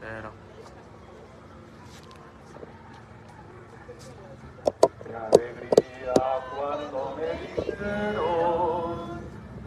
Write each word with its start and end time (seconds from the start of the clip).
Pero. 0.00 0.30
Qué 5.04 5.16
alegría 5.16 6.14
cuando 6.54 7.16
me 7.16 7.30
dijeron, 7.42 9.20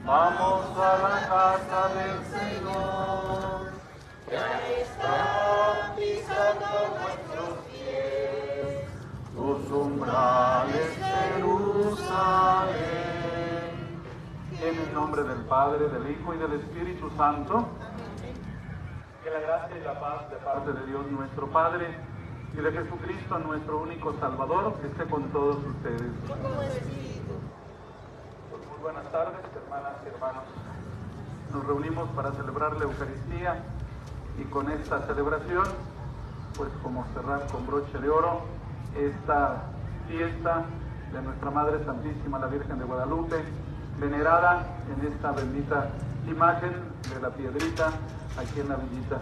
vamos 0.06 0.78
a 0.78 0.92
la 1.04 1.16
casa 1.28 1.82
del 1.96 2.16
Señor. 2.32 3.72
Ya 4.32 4.48
están 4.80 5.96
pisando 5.98 6.70
nuestros 7.02 7.54
pies, 7.68 8.88
tus 9.36 9.62
umbrales, 9.70 10.88
Jerusalén. 11.36 12.72
En 14.62 14.76
el 14.78 14.94
nombre 14.94 15.24
del 15.24 15.44
Padre, 15.44 15.90
del 15.90 16.10
Hijo 16.10 16.34
y 16.34 16.38
del 16.38 16.54
Espíritu 16.54 17.10
Santo, 17.18 17.68
gracia 19.42 19.78
y 19.78 19.84
la 19.84 20.00
paz 20.00 20.30
de 20.30 20.38
parte 20.38 20.72
de 20.72 20.86
Dios 20.86 21.06
nuestro 21.12 21.48
Padre 21.48 21.88
y 22.54 22.58
de 22.58 22.72
Jesucristo 22.72 23.40
nuestro 23.40 23.82
único 23.82 24.14
Salvador 24.20 24.76
esté 24.86 25.06
con 25.06 25.24
todos 25.30 25.58
ustedes. 25.58 26.12
Pues 26.28 26.38
muy 28.68 28.80
buenas 28.82 29.12
tardes, 29.12 29.40
hermanas 29.64 29.94
y 30.06 30.08
hermanos. 30.14 30.44
Nos 31.54 31.66
reunimos 31.66 32.10
para 32.10 32.32
celebrar 32.34 32.78
la 32.78 32.84
Eucaristía 32.84 33.64
y 34.40 34.44
con 34.46 34.70
esta 34.72 35.06
celebración, 35.08 35.66
pues 36.56 36.70
como 36.84 37.06
cerrar 37.14 37.48
con 37.48 37.66
broche 37.66 37.98
de 37.98 38.10
oro 38.10 38.42
esta 38.96 39.64
fiesta 40.08 40.66
de 41.14 41.22
nuestra 41.22 41.50
Madre 41.50 41.84
Santísima, 41.84 42.38
la 42.38 42.48
Virgen 42.48 42.78
de 42.78 42.86
Guadalupe, 42.86 43.44
venerada 44.00 44.68
en 44.88 45.12
esta 45.12 45.32
bendita 45.32 45.90
imagen 46.28 46.74
de 47.14 47.22
la 47.22 47.30
piedrita 47.32 47.92
aquí 48.38 48.60
en 48.60 48.70
la 48.70 48.76
villita. 48.76 49.20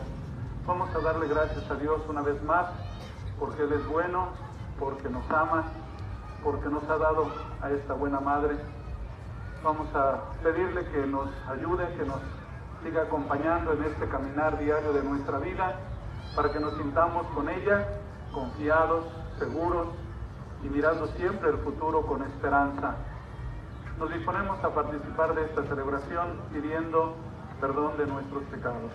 Vamos 0.66 0.94
a 0.96 1.00
darle 1.00 1.28
gracias 1.28 1.70
a 1.70 1.76
Dios 1.76 2.02
una 2.08 2.22
vez 2.22 2.42
más 2.44 2.68
porque 3.40 3.64
Él 3.64 3.74
es 3.74 3.88
bueno, 3.88 4.28
porque 4.80 5.10
nos 5.10 5.30
ama, 5.32 5.64
porque 6.44 6.70
nos 6.70 6.84
ha 6.90 6.98
dado 6.98 7.28
a 7.62 7.70
esta 7.72 7.94
buena 7.94 8.20
madre. 8.20 8.58
Vamos 9.64 9.88
a 9.96 10.20
pedirle 10.44 10.86
que 10.92 11.06
nos 11.08 11.30
ayude, 11.50 11.88
que 11.96 12.06
nos 12.06 12.20
siga 12.84 13.04
acompañando 13.04 13.74
en 13.74 13.84
este 13.84 14.08
caminar 14.08 14.58
diario 14.60 14.94
de 14.94 15.04
nuestra 15.04 15.40
vida, 15.40 15.76
para 16.36 16.52
que 16.52 16.60
nos 16.60 16.76
sintamos 16.78 17.26
con 17.28 17.50
ella 17.50 17.88
confiados, 18.34 19.06
seguros 19.38 19.88
y 20.64 20.70
mirando 20.70 21.08
siempre 21.08 21.50
el 21.50 21.58
futuro 21.58 22.06
con 22.06 22.22
esperanza. 22.24 22.96
Nos 23.98 24.14
disponemos 24.14 24.64
a 24.64 24.70
participar 24.70 25.34
de 25.36 25.46
esta 25.46 25.64
celebración 25.64 26.40
pidiendo 26.54 27.16
perdón 27.60 27.98
de 27.98 28.08
nuestros 28.08 28.44
pecados. 28.44 28.92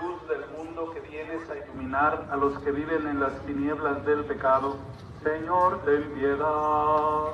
Luz 0.00 0.28
del 0.28 0.48
mundo 0.56 0.90
que 0.92 1.00
vienes 1.00 1.50
a 1.50 1.56
iluminar 1.56 2.23
a 2.34 2.36
los 2.36 2.58
que 2.64 2.72
viven 2.72 3.06
en 3.06 3.20
las 3.20 3.32
tinieblas 3.46 4.04
del 4.04 4.24
pecado. 4.24 4.76
Señor, 5.22 5.78
ten 5.84 6.02
piedad. 6.14 7.30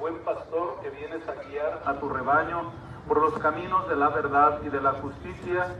Buen 0.00 0.18
pastor 0.24 0.80
que 0.82 0.90
vienes 0.90 1.22
a 1.28 1.34
guiar 1.48 1.80
a 1.86 1.94
tu 2.00 2.08
rebaño 2.08 2.72
por 3.06 3.22
los 3.22 3.34
caminos 3.38 3.88
de 3.88 3.94
la 3.94 4.08
verdad 4.08 4.58
y 4.66 4.68
de 4.68 4.80
la 4.80 4.94
justicia, 4.94 5.76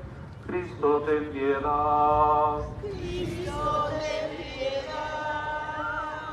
Cristo, 0.47 1.03
ten 1.03 1.33
piedad. 1.33 2.59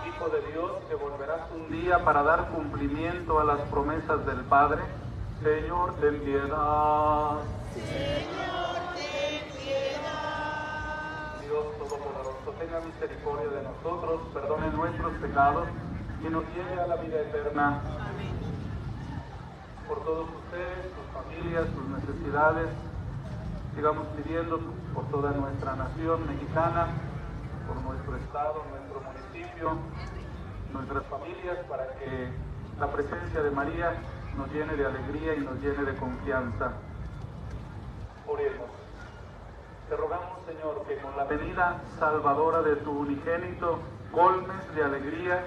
Hijo 0.06 0.29
de 0.29 0.51
Dios, 0.51 0.72
que 0.88 0.94
volverás 0.94 1.50
un 1.56 1.72
día 1.72 2.06
para 2.06 2.22
dar 2.22 2.50
cumplimiento 2.50 3.40
a 3.40 3.44
las 3.44 3.59
promesas 3.72 4.23
del 4.28 4.41
Padre, 4.41 4.84
Señor, 5.41 5.96
ten 5.96 6.19
piedad. 6.19 7.40
Dios 7.73 8.53
tenga 12.63 12.79
misericordia 12.79 13.50
de 13.50 13.63
nosotros, 13.63 14.22
perdone 14.34 14.69
nuestros 14.72 15.13
pecados 15.16 15.68
y 16.24 16.29
nos 16.29 16.44
lleve 16.56 16.81
a 16.81 16.88
la 16.88 16.96
vida 16.96 17.19
eterna. 17.19 17.81
Por 19.88 20.03
todos 20.06 20.29
ustedes, 20.29 20.88
sus 20.96 21.07
familias, 21.12 21.66
sus 21.75 21.85
necesidades, 21.90 22.69
sigamos 23.75 24.07
pidiendo 24.16 24.62
por 24.94 25.06
toda 25.09 25.31
nuestra 25.31 25.75
nación 25.75 26.25
mexicana, 26.25 26.88
por 27.68 27.81
nuestro 27.81 28.16
estado, 28.16 28.63
nuestro 28.72 29.02
municipio, 29.02 29.78
nuestras 30.72 31.03
familias, 31.07 31.57
para 31.68 31.88
que 31.96 32.31
la 32.79 32.88
presencia 32.88 33.41
de 33.41 33.52
María 33.52 33.94
nos 34.38 34.50
llene 34.53 34.75
de 34.75 34.85
alegría 34.85 35.35
y 35.35 35.41
nos 35.41 35.59
llene 35.59 35.84
de 35.84 35.96
confianza. 35.97 36.72
Oremos. 38.25 38.82
Te 39.89 39.95
rogamos, 39.97 40.39
Señor, 40.45 40.83
que 40.88 40.97
con 40.97 41.16
la 41.17 41.25
venida 41.25 41.81
salvadora 41.99 42.61
de 42.61 42.75
tu 42.77 42.91
unigénito 42.91 43.79
colmes 44.11 44.75
de 44.75 44.83
alegría 44.83 45.44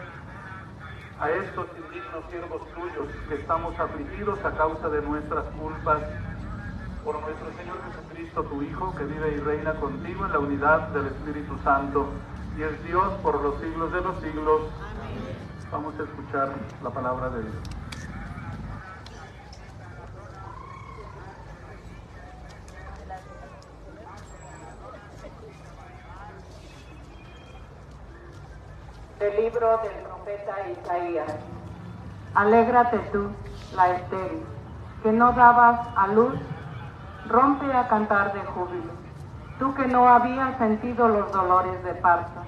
a 1.18 1.30
estos 1.30 1.66
indignos 1.76 2.24
siervos 2.30 2.62
tuyos 2.74 3.08
que 3.28 3.34
estamos 3.36 3.78
afligidos 3.78 4.44
a 4.44 4.52
causa 4.56 4.88
de 4.88 5.02
nuestras 5.02 5.44
culpas. 5.60 6.02
Por 7.04 7.20
nuestro 7.20 7.52
Señor 7.56 7.76
Jesucristo, 7.90 8.42
tu 8.44 8.62
Hijo, 8.62 8.94
que 8.96 9.04
vive 9.04 9.34
y 9.36 9.40
reina 9.40 9.74
contigo 9.74 10.26
en 10.26 10.32
la 10.32 10.38
unidad 10.40 10.88
del 10.88 11.06
Espíritu 11.06 11.56
Santo 11.62 12.08
y 12.56 12.62
es 12.62 12.84
Dios 12.84 13.12
por 13.22 13.40
los 13.42 13.60
siglos 13.60 13.92
de 13.92 14.00
los 14.00 14.18
siglos. 14.20 14.62
Vamos 15.70 15.94
a 16.00 16.04
escuchar 16.04 16.52
la 16.82 16.90
palabra 16.90 17.28
de 17.30 17.42
Dios. 17.42 17.54
Del 29.18 29.45
libro 29.56 29.78
del 29.78 29.92
profeta 30.02 30.54
Isaías. 30.68 31.34
Alégrate 32.34 32.98
tú, 33.10 33.30
la 33.74 33.90
estéril, 33.92 34.44
que 35.02 35.12
no 35.12 35.32
dabas 35.32 35.80
a 35.96 36.08
luz, 36.08 36.34
rompe 37.26 37.72
a 37.72 37.88
cantar 37.88 38.34
de 38.34 38.40
júbilo, 38.40 38.92
tú 39.58 39.74
que 39.74 39.86
no 39.86 40.08
habías 40.08 40.58
sentido 40.58 41.08
los 41.08 41.32
dolores 41.32 41.82
de 41.84 41.94
parto, 41.94 42.42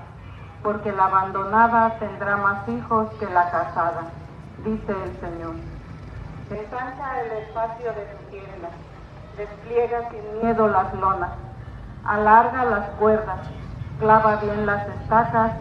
porque 0.62 0.92
la 0.92 1.06
abandonada 1.06 1.98
tendrá 1.98 2.36
más 2.36 2.68
hijos 2.68 3.08
que 3.18 3.26
la 3.30 3.50
casada, 3.50 4.02
dice 4.64 4.92
el 4.92 5.20
Señor. 5.20 5.54
Ensancha 6.50 7.22
el 7.22 7.32
espacio 7.42 7.92
de 7.94 8.04
tu 8.04 8.24
tienda, 8.30 8.68
despliega 9.38 10.10
sin 10.10 10.42
miedo 10.42 10.68
las 10.68 10.92
lonas, 10.92 11.30
alarga 12.04 12.64
las 12.66 12.86
cuerdas, 12.98 13.40
clava 13.98 14.36
bien 14.36 14.66
las 14.66 14.86
estacas, 14.88 15.52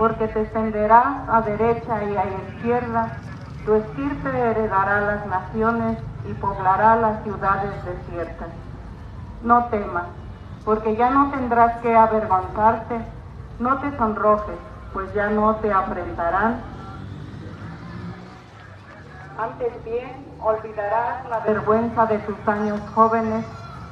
porque 0.00 0.28
te 0.28 0.50
a 0.56 1.42
derecha 1.44 2.04
y 2.04 2.16
a 2.16 2.24
izquierda, 2.24 3.18
tu 3.66 3.74
estirpe 3.74 4.30
heredará 4.30 5.02
las 5.02 5.26
naciones 5.26 5.98
y 6.26 6.32
poblará 6.32 6.96
las 6.96 7.22
ciudades 7.22 7.70
desiertas. 7.84 8.48
No 9.42 9.66
temas, 9.66 10.04
porque 10.64 10.96
ya 10.96 11.10
no 11.10 11.30
tendrás 11.30 11.76
que 11.82 11.94
avergonzarte, 11.94 12.96
no 13.58 13.76
te 13.80 13.94
sonrojes, 13.98 14.56
pues 14.94 15.12
ya 15.12 15.28
no 15.28 15.56
te 15.56 15.70
afrentarán. 15.70 16.62
Antes 19.38 19.84
bien, 19.84 20.24
olvidarás 20.40 21.28
la 21.28 21.40
vergüenza 21.40 22.06
de 22.06 22.18
tus 22.20 22.48
años 22.48 22.80
jóvenes 22.94 23.44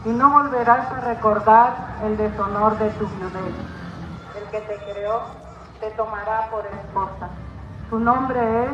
y 0.06 0.08
no 0.08 0.30
volverás 0.30 0.90
a 0.90 1.00
recordar 1.00 1.74
el 2.02 2.16
deshonor 2.16 2.78
de 2.78 2.88
tu 2.92 3.06
viudez. 3.08 3.54
El 4.34 4.44
que 4.50 4.60
te 4.62 4.78
creó 4.90 5.47
te 5.80 5.90
tomará 5.92 6.48
por 6.50 6.66
esposa. 6.66 7.28
Su 7.88 7.98
nombre 7.98 8.64
es 8.64 8.70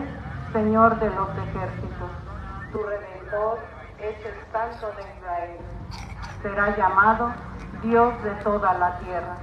Señor 0.53 0.99
de 0.99 1.11
los 1.11 1.29
ejércitos. 1.31 2.11
Tu 2.73 2.79
redentor 2.83 3.59
es 3.99 4.17
el 4.25 4.35
Santo 4.53 4.87
de 4.97 5.03
Israel. 5.19 5.59
Será 6.43 6.77
llamado 6.77 7.33
Dios 7.83 8.23
de 8.23 8.31
toda 8.43 8.75
la 8.75 8.99
tierra. 8.99 9.37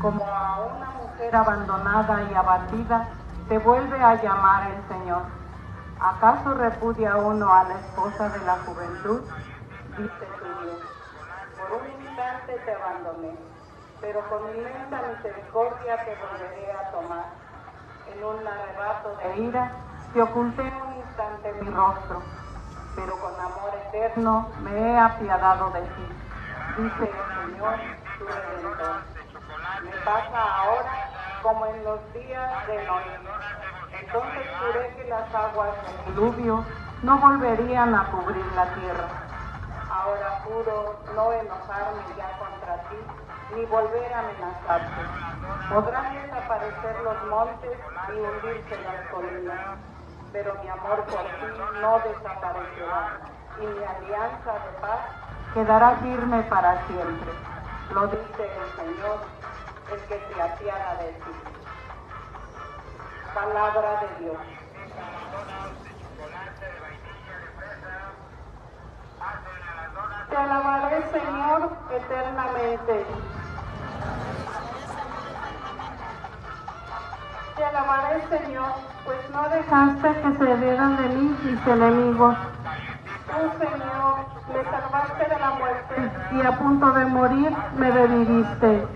Como 0.00 0.24
a 0.26 0.66
una 0.66 0.90
mujer 0.90 1.34
abandonada 1.34 2.22
y 2.30 2.34
abatida, 2.34 3.08
te 3.48 3.58
vuelve 3.58 4.00
a 4.00 4.14
llamar 4.22 4.70
el 4.70 4.96
Señor. 4.96 5.22
¿Acaso 6.00 6.54
repudia 6.54 7.16
uno 7.16 7.52
a 7.52 7.64
la 7.64 7.74
esposa 7.74 8.28
de 8.28 8.44
la 8.44 8.56
juventud? 8.58 9.20
Dice 9.96 10.26
tu 10.38 10.62
Dios. 10.62 10.78
Por 11.56 11.80
un 11.82 12.02
instante 12.06 12.60
te 12.64 12.72
abandoné 12.72 13.47
pero 14.00 14.20
con 14.28 14.48
inmensa 14.56 15.02
misericordia 15.16 16.04
te 16.04 16.16
volveré 16.16 16.72
a 16.72 16.90
tomar. 16.90 17.24
En 18.12 18.24
un 18.24 18.46
arrebato 18.46 19.16
de 19.16 19.42
ira 19.42 19.72
te 20.12 20.22
oculté 20.22 20.62
un 20.62 20.96
instante 20.96 21.52
mi 21.60 21.70
rostro, 21.70 22.22
pero 22.96 23.18
con 23.20 23.38
Eterno, 23.88 24.48
me 24.60 24.70
he 24.70 24.98
apiadado 24.98 25.70
de 25.70 25.80
ti, 25.80 26.08
dice 26.76 27.10
el 27.10 27.52
Señor, 27.52 27.74
tu 28.18 28.24
Redentor. 28.26 28.96
Me 29.82 29.90
pasa 30.04 30.56
ahora 30.62 30.92
como 31.42 31.66
en 31.66 31.84
los 31.84 32.12
días 32.12 32.66
de 32.66 32.86
Noé. 32.86 33.18
Entonces 34.00 34.46
juré 34.60 34.94
que 34.96 35.08
las 35.08 35.34
aguas 35.34 35.70
del 35.82 36.14
diluvio 36.14 36.64
no 37.02 37.18
volverían 37.18 37.94
a 37.94 38.10
cubrir 38.10 38.44
la 38.54 38.66
tierra. 38.74 39.08
Ahora 39.90 40.40
juro 40.44 41.00
no 41.14 41.32
enojarme 41.32 42.02
ya 42.16 42.38
contra 42.38 42.76
ti, 42.88 42.96
ni 43.54 43.64
volver 43.66 44.12
a 44.12 44.18
amenazarte. 44.20 45.02
Podrán 45.72 46.14
desaparecer 46.14 47.00
los 47.02 47.24
montes 47.24 47.78
y 48.08 48.18
hundirse 48.18 48.82
las 48.82 49.06
colinas, 49.10 49.78
pero 50.32 50.54
mi 50.62 50.68
amor 50.68 51.04
por 51.04 51.22
ti 51.22 51.80
no 51.80 51.98
desaparecerá, 52.00 53.20
y 53.60 53.66
mi 53.66 53.84
alianza 53.84 54.52
de 54.52 54.80
paz 54.80 55.00
quedará 55.54 55.96
firme 55.96 56.42
para 56.44 56.86
siempre. 56.86 57.32
Lo 57.92 58.06
dice 58.06 58.44
el 58.44 58.76
Señor, 58.76 59.18
el 59.92 60.00
que 60.00 60.34
se 60.34 60.42
apiada 60.42 60.94
de 60.96 61.12
ti. 61.12 61.32
Palabra 63.34 64.00
de 64.00 64.24
Dios. 64.24 64.36
Te 70.28 70.36
alabaré, 70.36 71.02
Señor, 71.10 71.70
eternamente. 71.90 73.06
Te 77.56 77.64
alabaré, 77.64 78.22
Señor, 78.28 78.72
pues 79.04 79.18
no 79.32 79.48
dejaste 79.48 80.20
que 80.22 80.38
se 80.38 80.56
dieran 80.58 80.96
de 80.96 81.08
mí 81.08 81.36
mis 81.44 81.66
enemigos. 81.66 82.36
Tú, 83.26 83.64
Señor, 83.64 84.14
me 84.54 84.64
salvaste 84.70 85.24
de 85.28 85.38
la 85.38 85.50
muerte 85.50 86.10
y 86.32 86.46
a 86.46 86.58
punto 86.58 86.92
de 86.92 87.04
morir 87.06 87.56
me 87.76 87.90
reviviste. 87.90 88.86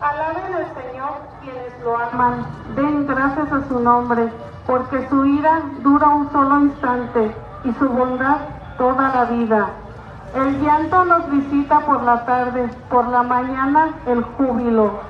Alaben 0.00 0.54
al 0.54 0.66
Señor 0.74 1.10
quienes 1.40 1.80
lo 1.82 1.96
aman, 1.96 2.46
den 2.76 3.06
gracias 3.06 3.52
a 3.52 3.68
su 3.68 3.80
nombre, 3.80 4.28
porque 4.66 5.08
su 5.08 5.24
ira 5.24 5.60
dura 5.80 6.08
un 6.08 6.30
solo 6.30 6.60
instante 6.60 7.34
y 7.64 7.72
su 7.74 7.88
bondad 7.88 8.38
toda 8.76 9.08
la 9.08 9.24
vida. 9.24 9.68
El 10.34 10.62
llanto 10.62 11.04
nos 11.04 11.30
visita 11.30 11.80
por 11.80 12.02
la 12.02 12.24
tarde, 12.24 12.68
por 12.90 13.08
la 13.08 13.22
mañana 13.22 13.94
el 14.06 14.22
júbilo. 14.22 15.00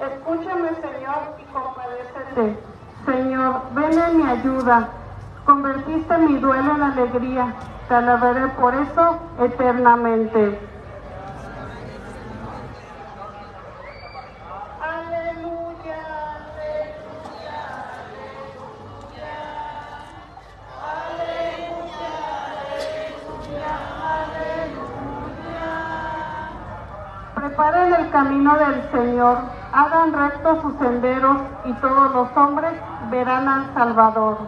Escúchame, 0.00 0.68
Señor, 0.74 1.36
y 1.38 1.44
compadécete. 1.52 2.58
Señor, 3.06 3.62
ven 3.74 3.98
en 3.98 4.16
mi 4.16 4.30
ayuda. 4.30 4.88
Convertiste 5.44 6.18
mi 6.18 6.38
duelo 6.38 6.74
en 6.74 6.82
alegría. 6.82 7.54
Te 7.88 7.94
alabaré 7.94 8.48
por 8.60 8.74
eso 8.74 9.18
eternamente. 9.40 10.58
Hagan 29.28 30.12
rectos 30.14 30.62
sus 30.62 30.74
senderos 30.78 31.36
y 31.66 31.72
todos 31.74 32.14
los 32.14 32.34
hombres 32.36 32.72
verán 33.10 33.46
al 33.46 33.74
Salvador. 33.74 34.38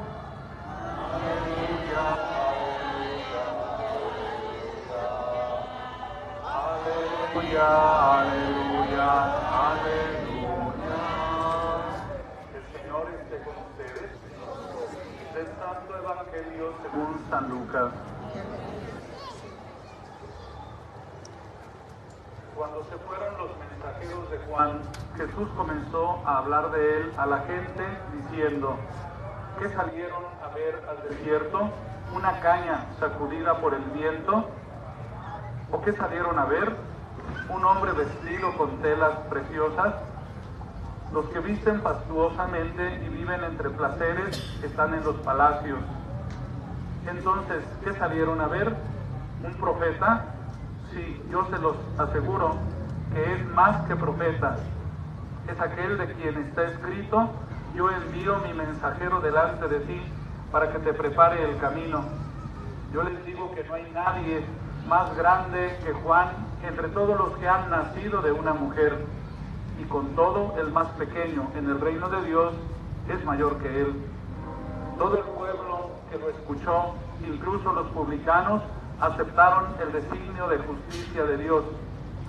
Aleluya, 6.42 8.20
aleluya, 8.20 9.08
aleluya. 9.68 11.02
El 12.54 12.64
Señor 12.80 13.04
esté 13.20 13.36
con 13.44 13.54
ustedes. 13.68 14.10
Del 15.34 15.48
Santo 15.58 15.96
Evangelio 15.96 16.72
según 16.82 17.10
San 17.28 17.48
Lucas. 17.50 17.92
Cuando 22.56 22.84
se 22.84 22.96
fueron 22.98 23.38
los 23.38 23.50
mensajeros 24.10 24.30
de 24.30 24.38
Juan, 24.50 24.80
Jesús 25.16 25.48
comenzó 25.56 26.22
a 26.26 26.38
hablar 26.38 26.70
de 26.70 27.00
él 27.00 27.12
a 27.16 27.26
la 27.26 27.38
gente 27.40 27.84
diciendo, 28.14 28.76
¿qué 29.58 29.68
salieron 29.70 30.22
a 30.42 30.54
ver 30.54 30.82
al 30.88 31.08
desierto? 31.08 31.70
¿Una 32.14 32.40
caña 32.40 32.86
sacudida 32.98 33.58
por 33.60 33.74
el 33.74 33.82
viento? 33.92 34.48
¿O 35.70 35.80
qué 35.82 35.92
salieron 35.92 36.38
a 36.38 36.44
ver? 36.44 36.74
¿Un 37.48 37.64
hombre 37.64 37.92
vestido 37.92 38.56
con 38.56 38.78
telas 38.78 39.14
preciosas? 39.28 39.94
Los 41.12 41.26
que 41.26 41.40
visten 41.40 41.80
fastuosamente 41.82 43.02
y 43.04 43.08
viven 43.08 43.42
entre 43.44 43.70
placeres 43.70 44.60
están 44.62 44.94
en 44.94 45.04
los 45.04 45.16
palacios. 45.16 45.78
Entonces, 47.08 47.64
¿qué 47.84 47.92
salieron 47.94 48.40
a 48.40 48.46
ver? 48.46 48.74
¿Un 49.44 49.54
profeta? 49.54 50.24
Sí, 50.92 51.22
yo 51.30 51.46
se 51.50 51.58
los 51.58 51.76
aseguro 51.98 52.56
que 53.12 53.32
es 53.34 53.46
más 53.50 53.86
que 53.86 53.96
profeta. 53.96 54.56
Es 55.50 55.60
aquel 55.60 55.98
de 55.98 56.12
quien 56.14 56.36
está 56.38 56.64
escrito, 56.64 57.30
yo 57.74 57.90
envío 57.90 58.38
mi 58.38 58.52
mensajero 58.52 59.20
delante 59.20 59.68
de 59.68 59.80
ti 59.80 60.00
para 60.52 60.72
que 60.72 60.78
te 60.78 60.92
prepare 60.92 61.42
el 61.48 61.58
camino. 61.58 62.04
Yo 62.92 63.02
les 63.02 63.24
digo 63.24 63.52
que 63.54 63.64
no 63.64 63.74
hay 63.74 63.90
nadie 63.92 64.44
más 64.88 65.16
grande 65.16 65.78
que 65.84 65.92
Juan 65.92 66.28
entre 66.62 66.88
todos 66.88 67.16
los 67.18 67.38
que 67.38 67.48
han 67.48 67.70
nacido 67.70 68.22
de 68.22 68.32
una 68.32 68.52
mujer. 68.52 69.06
Y 69.80 69.84
con 69.84 70.14
todo, 70.14 70.54
el 70.58 70.70
más 70.72 70.88
pequeño 70.88 71.48
en 71.56 71.70
el 71.70 71.80
reino 71.80 72.08
de 72.08 72.22
Dios 72.26 72.52
es 73.08 73.24
mayor 73.24 73.56
que 73.58 73.82
él. 73.82 73.94
Todo 74.98 75.16
el 75.16 75.24
pueblo 75.24 75.90
que 76.10 76.18
lo 76.18 76.28
escuchó, 76.28 76.94
incluso 77.26 77.72
los 77.72 77.86
publicanos, 77.88 78.62
aceptaron 79.00 79.66
el 79.80 79.92
designio 79.92 80.48
de 80.48 80.58
justicia 80.58 81.24
de 81.24 81.38
Dios, 81.38 81.64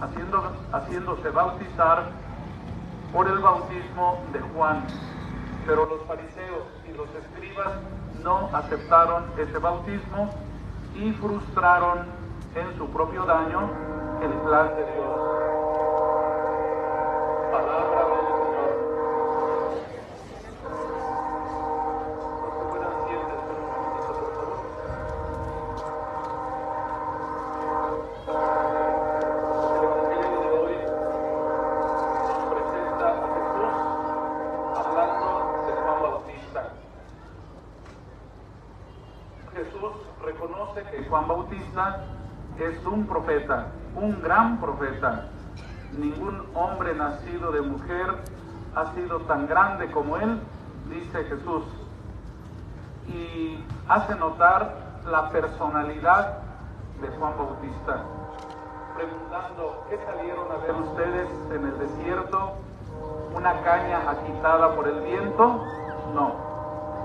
haciendo, 0.02 0.52
haciéndose 0.72 1.30
bautizar 1.30 2.10
por 3.14 3.28
el 3.28 3.40
bautismo 3.40 4.24
de 4.34 4.40
Juan. 4.40 4.84
Pero 5.66 5.86
los 5.86 6.04
fariseos 6.08 6.64
y 6.90 6.94
los 6.98 7.08
escribas 7.16 7.74
no 8.24 8.50
aceptaron 8.54 9.26
ese 9.38 9.58
bautismo 9.58 10.30
y 10.96 11.12
frustraron 11.14 12.00
en 12.56 12.78
su 12.78 12.88
propio 12.90 13.26
daño 13.26 13.70
el 14.22 14.32
plan 14.42 14.68
de 14.76 14.84
Dios. 14.92 15.18
Palabra 17.52 18.06
del 18.06 18.22
Señor. 18.28 18.72
Los 22.42 22.54
que 22.54 22.64
puedan 22.70 22.94
siéntense 23.08 23.52
un 23.52 23.62
momentito, 23.66 24.12
por 24.20 24.32
favor. 24.36 24.60
El 29.72 29.84
Evangelio 29.84 30.40
de 30.42 30.50
hoy 30.60 30.78
nos 32.28 32.42
presenta 32.52 33.06
a 33.08 33.12
Jesús 33.34 33.74
hablando 34.78 35.28
de 35.68 35.72
Juan 35.74 36.00
Bautista. 36.04 36.62
Jesús 39.54 39.94
reconoce 40.24 40.80
que 40.92 40.98
Juan 41.10 41.26
Bautista 41.28 41.84
es 42.60 42.86
un 42.86 43.08
profeta, 43.08 43.72
un 43.96 44.22
gran 44.22 44.61
profeta. 44.72 45.26
Ningún 45.98 46.46
hombre 46.56 46.94
nacido 46.96 47.52
de 47.52 47.62
mujer 47.62 48.16
ha 48.76 48.94
sido 48.94 49.20
tan 49.22 49.48
grande 49.48 49.92
como 49.92 50.18
él, 50.18 50.40
dice 50.90 51.24
Jesús. 51.26 51.64
Y 53.08 53.64
hace 53.90 54.16
notar 54.16 54.74
la 55.06 55.30
personalidad 55.30 56.38
de 57.02 57.08
Juan 57.08 57.34
Bautista, 57.38 58.04
preguntando, 58.96 59.86
¿qué 59.90 59.98
salieron 60.06 60.48
a 60.52 60.58
ver 60.58 60.76
ustedes 60.76 61.28
en 61.54 61.66
el 61.66 61.80
desierto? 61.80 62.54
¿Una 63.36 63.62
caña 63.64 64.10
agitada 64.10 64.76
por 64.76 64.88
el 64.88 65.02
viento? 65.02 65.66
No. 66.14 66.36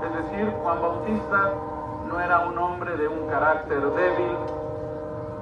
Es 0.05 0.15
decir, 0.25 0.53
Juan 0.63 0.83
Bautista 0.83 1.53
no 2.09 2.21
era 2.21 2.41
un 2.41 2.59
hombre 2.59 2.97
de 2.97 3.09
un 3.09 3.27
carácter 3.29 3.81
débil, 3.81 4.37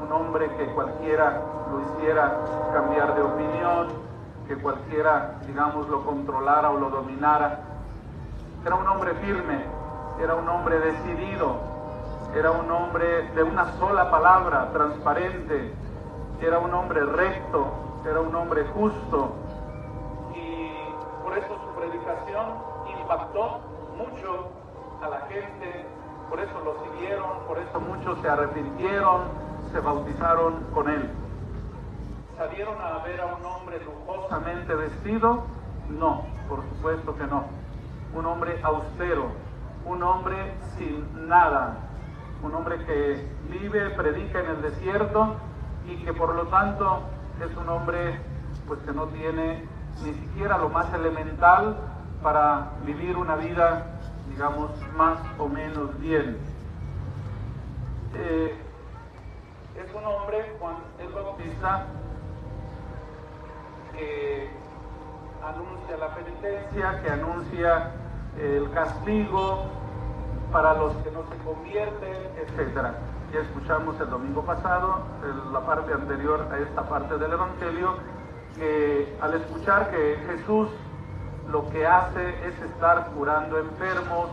un 0.03 0.13
hombre 0.13 0.49
que 0.57 0.67
cualquiera 0.73 1.43
lo 1.71 1.81
hiciera 1.81 2.41
cambiar 2.73 3.15
de 3.15 3.23
opinión, 3.23 3.89
que 4.47 4.57
cualquiera, 4.57 5.37
digamos, 5.47 5.89
lo 5.89 6.05
controlara 6.05 6.71
o 6.71 6.79
lo 6.79 6.91
dominara. 6.91 7.61
Era 8.65 8.75
un 8.75 8.87
hombre 8.87 9.15
firme, 9.15 9.65
era 10.23 10.35
un 10.35 10.49
hombre 10.49 10.79
decidido, 10.79 11.57
era 12.35 12.51
un 12.51 12.71
hombre 12.71 13.29
de 13.35 13.43
una 13.43 13.73
sola 13.79 14.11
palabra, 14.11 14.71
transparente, 14.73 15.73
era 16.41 16.59
un 16.59 16.75
hombre 16.75 17.05
recto, 17.05 17.67
era 18.09 18.21
un 18.21 18.35
hombre 18.35 18.65
justo. 18.75 19.33
Y 20.35 20.73
por 21.23 21.39
eso 21.39 21.49
su 21.49 21.81
predicación 21.81 22.45
impactó 23.01 23.61
mucho 23.97 24.49
a 25.03 25.09
la 25.09 25.21
gente, 25.29 25.87
por 26.29 26.41
eso 26.41 26.53
lo 26.65 26.75
siguieron, 26.85 27.31
por 27.47 27.59
eso 27.59 27.81
muchos 27.81 28.19
se 28.21 28.29
arrepintieron, 28.29 29.23
se 29.73 29.81
bautizaron 29.81 30.65
con 30.75 30.89
él. 30.89 31.11
¿Salieron 32.37 32.81
a 32.81 32.99
ver 33.05 33.21
a 33.21 33.27
un 33.27 33.45
hombre 33.45 33.81
lujosamente 33.85 34.75
vestido? 34.75 35.45
No, 35.89 36.27
por 36.49 36.63
supuesto 36.69 37.17
que 37.17 37.27
no. 37.27 37.45
Un 38.13 38.27
hombre 38.27 38.59
austero, 38.63 39.29
un 39.85 40.03
hombre 40.03 40.37
sin 40.77 41.29
nada, 41.29 41.77
un 42.43 42.53
hombre 42.55 42.85
que 42.87 43.29
vive, 43.49 43.91
predica 43.91 44.41
en 44.41 44.51
el 44.51 44.63
desierto 44.63 45.37
y 45.87 45.97
que 46.05 46.13
por 46.13 46.35
lo 46.35 46.49
tanto 46.49 47.03
es 47.41 47.57
un 47.57 47.69
hombre 47.69 48.19
pues 48.67 48.81
que 48.81 48.93
no 48.93 49.07
tiene 49.07 49.65
ni 50.03 50.15
siquiera 50.15 50.59
lo 50.59 50.69
más 50.71 50.93
elemental 50.93 51.77
para 52.21 52.73
vivir 52.85 53.17
una 53.17 53.37
vida, 53.37 53.87
digamos, 54.29 54.71
más 54.97 55.19
o 55.39 55.49
menos 55.49 55.97
bien. 56.01 56.39
Eh, 58.15 58.57
es 59.77 59.95
un 59.95 60.05
hombre, 60.05 60.57
Juan 60.59 60.77
el 60.99 61.09
Bautista, 61.13 61.87
que 63.97 64.51
anuncia 65.43 65.97
la 65.97 66.15
penitencia, 66.15 67.03
que 67.03 67.11
anuncia 67.11 67.91
el 68.39 68.71
castigo 68.73 69.67
para 70.53 70.75
los 70.75 70.95
que 70.97 71.11
no 71.11 71.25
se 71.29 71.37
convierten, 71.45 72.17
etc. 72.39 72.95
Ya 73.33 73.41
escuchamos 73.41 74.01
el 74.01 74.11
domingo 74.11 74.43
pasado, 74.43 75.03
en 75.23 75.53
la 75.53 75.61
parte 75.61 75.93
anterior 75.93 76.47
a 76.53 76.59
esta 76.59 76.89
parte 76.89 77.19
del 77.19 77.33
Evangelio, 77.33 77.97
que 78.57 79.17
al 79.21 79.35
escuchar 79.35 79.91
que 79.91 80.17
Jesús 80.27 80.69
lo 81.51 81.69
que 81.71 81.87
hace 81.87 82.29
es 82.47 82.61
estar 82.63 83.11
curando 83.11 83.59
enfermos, 83.59 84.29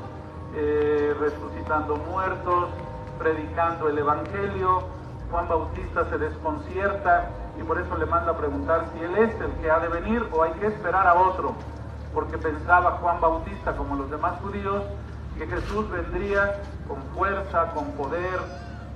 eh, 0.56 1.16
resucitando 1.20 1.96
muertos, 1.98 2.70
predicando 3.20 3.90
el 3.90 3.98
Evangelio, 3.98 4.84
Juan 5.30 5.48
Bautista 5.48 6.06
se 6.10 6.18
desconcierta 6.18 7.30
y 7.60 7.64
por 7.64 7.80
eso 7.80 7.96
le 7.98 8.06
manda 8.06 8.32
a 8.32 8.38
preguntar 8.38 8.86
si 8.94 9.04
él 9.04 9.16
es 9.18 9.40
el 9.42 9.52
que 9.62 9.70
ha 9.70 9.80
de 9.80 9.88
venir 9.90 10.28
o 10.32 10.44
hay 10.44 10.52
que 10.54 10.68
esperar 10.68 11.08
a 11.08 11.16
otro, 11.16 11.54
porque 12.14 12.38
pensaba 12.38 12.98
Juan 13.02 13.20
Bautista, 13.22 13.76
como 13.76 13.96
los 13.96 14.10
demás 14.10 14.40
judíos, 14.42 14.84
que 15.38 15.48
Jesús 15.48 15.90
vendría 15.90 16.62
con 16.88 17.02
fuerza, 17.16 17.72
con 17.74 17.86
poder, 17.94 18.40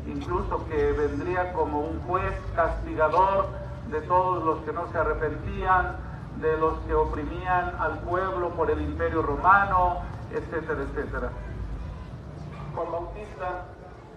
incluso 0.07 0.65
que 0.67 0.91
vendría 0.93 1.53
como 1.53 1.81
un 1.81 1.99
juez 2.01 2.33
castigador 2.55 3.47
de 3.89 4.01
todos 4.01 4.43
los 4.43 4.59
que 4.65 4.73
no 4.73 4.91
se 4.91 4.97
arrepentían, 4.97 5.95
de 6.41 6.57
los 6.57 6.77
que 6.79 6.93
oprimían 6.93 7.73
al 7.79 7.99
pueblo 7.99 8.49
por 8.49 8.69
el 8.69 8.81
imperio 8.81 9.21
romano, 9.21 10.01
etcétera, 10.31 10.81
etcétera. 10.83 11.29
Juan 12.75 12.91
Bautista, 12.91 13.65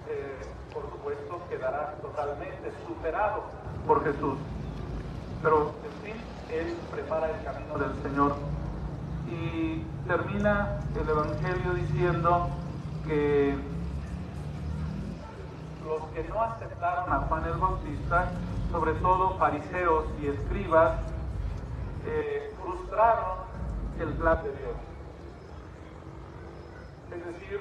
eh, 0.08 0.40
por 0.78 0.90
supuesto, 0.90 1.40
quedará 1.48 1.94
totalmente 2.00 2.72
superado 2.86 3.42
por 3.86 4.04
Jesús. 4.04 4.38
Pero, 5.42 5.72
en 5.84 6.12
fin, 6.12 6.22
Él 6.50 6.76
prepara 6.90 7.30
el 7.30 7.44
camino 7.44 7.78
del 7.78 8.02
Señor. 8.02 8.36
Y 9.28 9.84
termina 10.06 10.80
el 10.94 11.08
Evangelio 11.08 11.74
diciendo 11.74 12.48
que 13.06 13.56
los 15.84 16.02
que 16.12 16.28
no 16.28 16.42
aceptaron 16.42 17.12
a 17.12 17.18
Juan 17.20 17.44
el 17.44 17.58
Bautista, 17.58 18.30
sobre 18.70 18.92
todo 18.94 19.36
fariseos 19.38 20.04
y 20.22 20.28
escribas, 20.28 21.00
eh, 22.06 22.54
frustraron 22.62 23.38
el 24.00 24.08
plan 24.14 24.42
de 24.44 24.50
Dios. 24.50 24.76
Es 27.10 27.26
decir, 27.26 27.60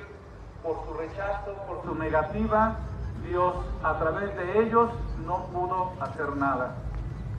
por 0.61 0.85
su 0.85 0.93
rechazo, 0.93 1.53
por 1.67 1.83
su 1.83 1.95
negativa, 1.95 2.77
Dios 3.23 3.55
a 3.83 3.97
través 3.99 4.35
de 4.35 4.61
ellos 4.63 4.89
no 5.25 5.45
pudo 5.47 5.93
hacer 5.99 6.35
nada. 6.35 6.75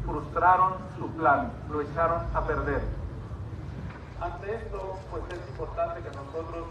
Frustraron 0.05 0.75
su 0.99 1.09
plan, 1.13 1.53
lo 1.71 1.81
echaron 1.81 2.23
a 2.35 2.41
perder. 2.43 2.83
Ante 4.21 4.55
esto, 4.57 4.97
pues 5.11 5.23
es 5.31 5.49
importante 5.51 6.01
que 6.01 6.17
nosotros 6.17 6.67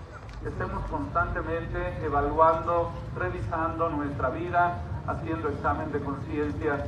estemos 0.46 0.84
constantemente 0.90 2.04
evaluando, 2.04 2.92
revisando 3.16 3.90
nuestra 3.90 4.30
vida, 4.30 4.82
haciendo 5.08 5.50
examen 5.50 5.92
de 5.92 6.00
conciencia. 6.02 6.88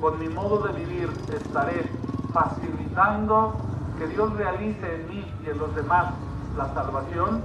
Con 0.00 0.18
mi 0.18 0.28
modo 0.28 0.66
de 0.66 0.72
vivir 0.72 1.10
estaré 1.32 1.84
facilitando 2.32 3.54
que 3.98 4.06
Dios 4.06 4.32
realice 4.34 4.94
en 4.94 5.08
mí 5.08 5.34
y 5.44 5.50
en 5.50 5.58
los 5.58 5.74
demás 5.74 6.14
la 6.56 6.72
salvación 6.72 7.42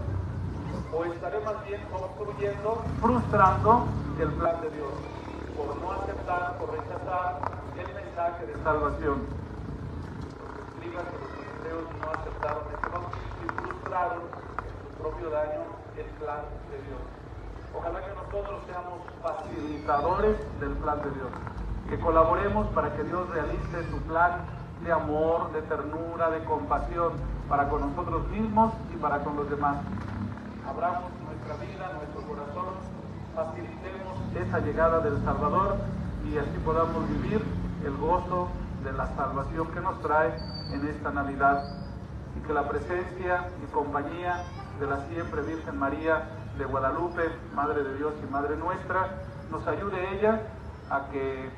o 0.91 1.05
estaré 1.05 1.39
más 1.41 1.65
bien 1.65 1.81
obstruyendo, 1.91 2.83
frustrando 3.01 3.87
el 4.19 4.29
plan 4.33 4.61
de 4.61 4.69
Dios 4.71 4.93
por 5.55 5.75
no 5.77 5.91
aceptar, 5.91 6.57
por 6.57 6.71
rechazar 6.71 7.39
el 7.77 7.93
mensaje 7.93 8.45
de 8.45 8.63
salvación. 8.63 9.21
Los 10.39 10.51
escribas 10.67 11.05
y 11.09 11.17
los 11.17 11.29
fariseos 11.33 11.85
no 12.01 12.07
aceptaron 12.11 12.63
ese 12.73 12.89
bautismo 12.89 13.43
y 13.43 13.47
frustraron 13.61 14.21
en 14.21 14.73
su 14.81 15.01
propio 15.01 15.29
daño 15.29 15.61
el 15.97 16.09
plan 16.21 16.41
de 16.69 16.77
Dios. 16.87 17.01
Ojalá 17.75 17.99
que 18.01 18.13
nosotros 18.13 18.61
seamos 18.67 18.99
facilitadores 19.21 20.37
del 20.59 20.71
plan 20.73 21.01
de 21.01 21.09
Dios, 21.11 21.29
que 21.89 21.99
colaboremos 21.99 22.67
para 22.69 22.95
que 22.95 23.03
Dios 23.03 23.29
realice 23.29 23.89
su 23.89 23.97
plan 24.03 24.41
de 24.83 24.91
amor, 24.91 25.51
de 25.53 25.61
ternura, 25.63 26.29
de 26.29 26.43
compasión 26.43 27.13
para 27.47 27.69
con 27.69 27.81
nosotros 27.81 28.27
mismos 28.29 28.73
y 28.93 28.97
para 28.97 29.23
con 29.23 29.35
los 29.37 29.49
demás 29.49 29.77
abramos 30.67 31.11
nuestra 31.25 31.55
vida, 31.65 31.91
nuestro 31.93 32.21
corazón, 32.27 32.75
facilitemos 33.35 34.17
esa 34.35 34.59
llegada 34.59 34.99
del 34.99 35.23
Salvador 35.23 35.77
y 36.25 36.37
así 36.37 36.57
podamos 36.63 37.07
vivir 37.09 37.43
el 37.85 37.97
gozo 37.97 38.49
de 38.83 38.93
la 38.93 39.07
salvación 39.15 39.67
que 39.71 39.81
nos 39.81 40.01
trae 40.01 40.33
en 40.71 40.87
esta 40.87 41.11
Navidad. 41.11 41.63
Y 42.35 42.47
que 42.47 42.53
la 42.53 42.67
presencia 42.67 43.49
y 43.63 43.71
compañía 43.71 44.43
de 44.79 44.87
la 44.87 45.05
siempre 45.07 45.41
Virgen 45.43 45.77
María 45.77 46.29
de 46.57 46.65
Guadalupe, 46.65 47.29
Madre 47.53 47.83
de 47.83 47.95
Dios 47.95 48.13
y 48.23 48.31
Madre 48.31 48.57
nuestra, 48.57 49.21
nos 49.51 49.67
ayude 49.67 50.17
ella 50.17 50.41
a 50.89 51.09
que 51.11 51.49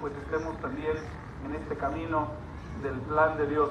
pues 0.00 0.12
estemos 0.24 0.56
también 0.60 0.96
en 1.44 1.54
este 1.54 1.76
camino 1.76 2.28
del 2.82 2.98
plan 3.00 3.36
de 3.36 3.46
Dios, 3.46 3.70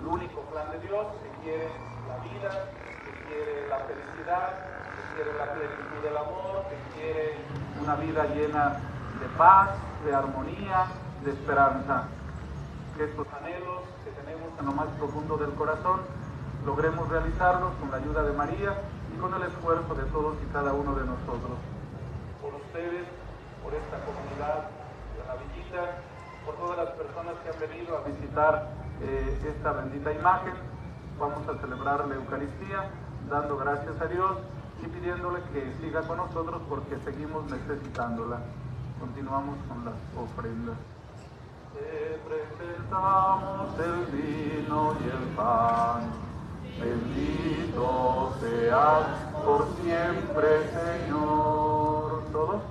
el 0.00 0.06
único 0.06 0.40
plan 0.52 0.70
de 0.72 0.78
Dios 0.86 1.06
que 1.22 1.42
quiere 1.44 1.68
la 2.08 2.18
vida, 2.24 2.50
quiere 3.30 3.68
la 3.68 3.78
felicidad, 3.86 4.48
que 4.90 5.02
quiere 5.14 5.38
la 5.38 5.54
plenitud 5.54 5.98
del 6.02 6.16
amor, 6.16 6.66
que 6.66 6.78
quiere 6.98 7.38
una 7.80 7.94
vida 7.94 8.26
llena 8.34 8.80
de 9.20 9.26
paz, 9.38 9.70
de 10.04 10.14
armonía, 10.14 10.86
de 11.24 11.30
esperanza. 11.30 12.08
Que 12.96 13.04
estos 13.04 13.26
anhelos 13.32 13.86
que 14.04 14.10
tenemos 14.10 14.50
en 14.58 14.66
lo 14.66 14.72
más 14.72 14.88
profundo 14.98 15.36
del 15.36 15.54
corazón 15.54 16.00
logremos 16.66 17.08
realizarlos 17.08 17.72
con 17.80 17.90
la 17.90 17.98
ayuda 17.98 18.22
de 18.24 18.32
María 18.32 18.74
y 19.14 19.18
con 19.18 19.32
el 19.32 19.42
esfuerzo 19.42 19.94
de 19.94 20.04
todos 20.10 20.36
y 20.42 20.52
cada 20.52 20.72
uno 20.72 20.94
de 20.94 21.06
nosotros. 21.06 21.56
Por 22.42 22.54
ustedes, 22.54 23.06
por 23.62 23.72
esta 23.72 23.96
comunidad 24.04 24.68
de 25.14 25.22
la 25.24 25.34
Villita, 25.38 26.02
por 26.44 26.56
todas 26.56 26.76
las 26.76 26.90
personas 26.98 27.34
que 27.42 27.48
han 27.48 27.60
venido 27.60 27.96
a 27.96 28.02
visitar 28.02 28.68
eh, 29.00 29.54
esta 29.56 29.72
bendita 29.72 30.12
imagen, 30.12 30.52
vamos 31.18 31.46
a 31.48 31.58
celebrar 31.60 32.06
la 32.08 32.14
Eucaristía 32.16 32.90
dando 33.30 33.56
gracias 33.56 34.00
a 34.00 34.06
Dios 34.06 34.32
y 34.82 34.88
pidiéndole 34.88 35.40
que 35.52 35.72
siga 35.80 36.02
con 36.02 36.16
nosotros 36.16 36.60
porque 36.68 36.98
seguimos 37.04 37.44
necesitándola. 37.50 38.40
Continuamos 38.98 39.56
con 39.68 39.84
las 39.84 39.94
ofrendas. 40.18 40.76
Te 41.72 42.18
presentamos 42.26 43.70
el 43.78 44.06
vino 44.16 44.96
y 45.00 45.04
el 45.04 45.36
pan. 45.36 46.10
Bendito 46.80 48.34
seas 48.40 49.06
por 49.44 49.66
siempre, 49.80 50.48
Señor. 50.72 52.24
¿Todos? 52.32 52.62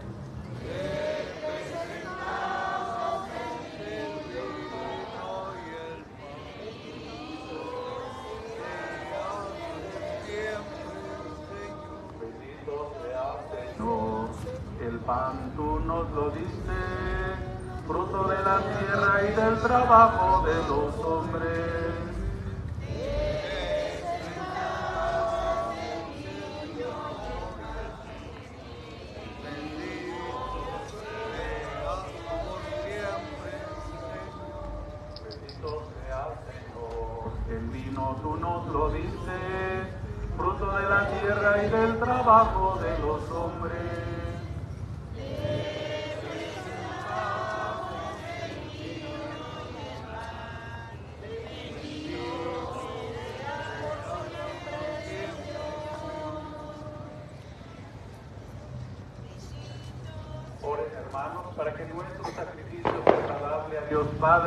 Pan 15.09 15.51
tú 15.55 15.79
nos 15.87 16.07
lo 16.11 16.29
diste, 16.29 16.77
fruto 17.87 18.27
de 18.27 18.43
la 18.43 18.57
tierra 18.59 19.23
y 19.23 19.35
del 19.35 19.59
trabajo 19.59 20.45
de 20.45 20.55
los 20.69 20.93
hombres. 21.03 21.78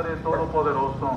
Padre 0.02 0.16
Todopoderoso. 0.16 1.16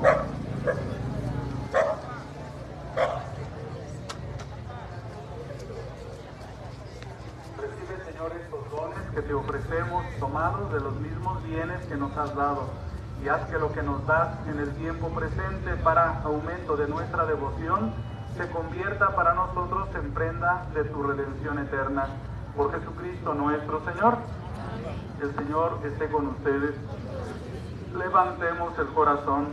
Recibe, 7.56 8.04
Señor, 8.04 8.32
estos 8.40 8.70
dones 8.70 8.98
que 9.12 9.22
te 9.22 9.34
ofrecemos, 9.34 10.04
tomados 10.20 10.72
de 10.72 10.80
los 10.80 10.94
mismos 11.00 11.42
bienes 11.42 11.84
que 11.86 11.96
nos 11.96 12.16
has 12.16 12.32
dado, 12.36 12.68
y 13.24 13.28
haz 13.28 13.48
que 13.50 13.58
lo 13.58 13.72
que 13.72 13.82
nos 13.82 14.06
das 14.06 14.28
en 14.46 14.60
el 14.60 14.72
tiempo 14.76 15.08
presente 15.08 15.74
para 15.82 16.20
aumento 16.22 16.76
de 16.76 16.86
nuestra 16.86 17.26
devoción 17.26 17.92
se 18.36 18.48
convierta 18.50 19.16
para 19.16 19.34
nosotros 19.34 19.88
en 19.96 20.14
prenda 20.14 20.64
de 20.74 20.84
tu 20.84 21.02
redención 21.02 21.58
eterna. 21.58 22.06
Por 22.56 22.70
Jesucristo 22.70 23.34
nuestro 23.34 23.84
Señor. 23.84 24.18
El 25.20 25.34
Señor 25.34 25.80
esté 25.84 26.08
con 26.08 26.28
ustedes. 26.28 26.76
Levantemos 27.96 28.78
el 28.78 28.88
corazón. 28.88 29.48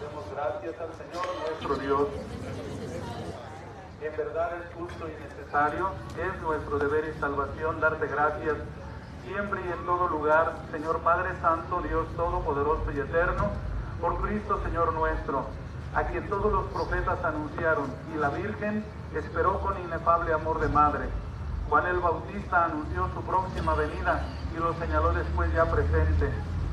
Demos 0.00 0.24
gracias 0.32 0.74
al 0.80 0.92
Señor 0.94 1.26
nuestro 1.40 1.74
Dios. 1.76 2.08
En 4.00 4.16
verdad 4.16 4.50
es 4.56 4.74
justo 4.74 5.08
y 5.08 5.12
necesario, 5.24 5.90
es 6.16 6.42
nuestro 6.42 6.78
deber 6.78 7.12
y 7.14 7.18
salvación 7.18 7.80
darte 7.80 8.06
gracias 8.06 8.56
siempre 9.26 9.60
y 9.60 9.72
en 9.72 9.86
todo 9.86 10.06
lugar, 10.08 10.54
Señor 10.70 11.00
Padre 11.00 11.30
Santo, 11.40 11.82
Dios 11.82 12.06
Todopoderoso 12.16 12.92
y 12.92 13.00
Eterno, 13.00 13.50
por 14.00 14.20
Cristo 14.22 14.60
Señor 14.64 14.92
nuestro, 14.92 15.46
a 15.94 16.04
quien 16.04 16.28
todos 16.28 16.52
los 16.52 16.66
profetas 16.66 17.24
anunciaron 17.24 17.92
y 18.14 18.18
la 18.18 18.28
Virgen 18.30 18.84
esperó 19.14 19.60
con 19.60 19.80
inefable 19.80 20.32
amor 20.32 20.60
de 20.60 20.68
madre 20.68 21.08
Juan 21.72 21.86
el 21.86 22.00
Bautista 22.00 22.66
anunció 22.66 23.08
su 23.14 23.22
próxima 23.22 23.74
venida 23.74 24.22
y 24.54 24.60
lo 24.60 24.74
señaló 24.74 25.14
después 25.14 25.50
ya 25.54 25.64
presente. 25.64 26.30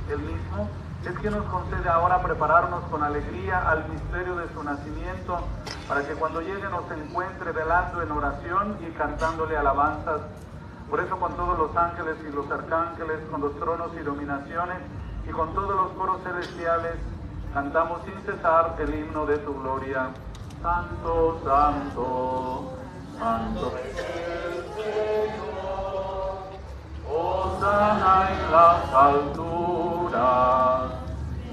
El 0.09 0.19
mismo 0.19 0.67
es 1.05 1.19
que 1.19 1.29
nos 1.29 1.45
concede 1.45 1.87
ahora 1.87 2.21
prepararnos 2.21 2.83
con 2.85 3.03
alegría 3.03 3.69
al 3.69 3.87
misterio 3.89 4.35
de 4.37 4.51
su 4.53 4.63
nacimiento, 4.63 5.39
para 5.87 6.01
que 6.05 6.13
cuando 6.13 6.41
llegue 6.41 6.67
nos 6.69 6.89
encuentre 6.91 7.51
velando 7.51 8.01
en 8.01 8.11
oración 8.11 8.77
y 8.81 8.91
cantándole 8.91 9.55
alabanzas. 9.55 10.21
Por 10.89 10.99
eso 10.99 11.17
con 11.19 11.33
todos 11.35 11.59
los 11.59 11.77
ángeles 11.77 12.17
y 12.27 12.31
los 12.35 12.49
arcángeles, 12.49 13.19
con 13.29 13.41
los 13.41 13.55
tronos 13.59 13.91
y 13.95 14.03
dominaciones, 14.03 14.79
y 15.27 15.31
con 15.31 15.53
todos 15.53 15.75
los 15.75 15.91
coros 15.91 16.21
celestiales, 16.23 16.95
cantamos 17.53 18.01
sin 18.03 18.19
cesar 18.25 18.75
el 18.79 18.93
himno 18.95 19.27
de 19.27 19.37
tu 19.37 19.53
gloria. 19.61 20.09
Santo, 20.61 21.39
santo, 21.45 22.73
santo. 23.19 23.73
Osana 27.11 28.29
en 28.31 28.51
las 28.51 28.93
alturas, 28.93 29.48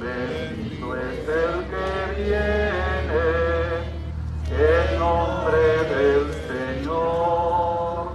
bendito 0.01 0.97
es 0.97 1.29
el 1.29 1.55
que 1.71 1.89
viene, 2.17 3.27
en 4.51 4.99
nombre 4.99 5.65
del 5.95 6.25
Señor. 6.49 8.13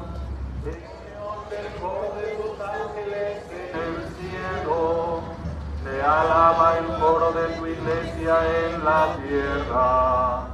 El 0.66 0.74
Señor 0.74 1.38
coro 1.80 2.08
de 2.18 2.28
tus 2.36 2.56
ángeles 2.60 3.38
en 3.50 3.72
el 3.80 3.96
cielo, 4.18 5.22
te 5.86 6.02
alaba 6.02 6.78
el 6.80 6.88
coro 7.00 7.32
de 7.32 7.46
tu 7.56 7.66
iglesia 7.68 8.36
en 8.66 8.84
la 8.84 9.16
tierra. 9.16 10.52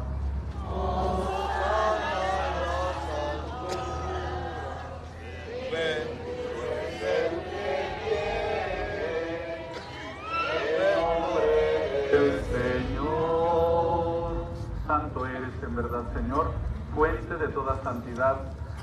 Señor, 16.13 16.51
fuente 16.95 17.35
de 17.35 17.47
toda 17.49 17.81
santidad. 17.83 18.37